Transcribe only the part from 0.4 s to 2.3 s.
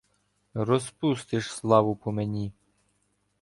Розпустиш славу по